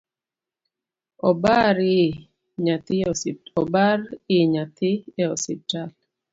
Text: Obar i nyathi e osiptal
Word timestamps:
Obar 1.29 1.77
i 1.95 1.97
nyathi 2.65 4.93
e 5.23 5.25
osiptal 5.33 5.91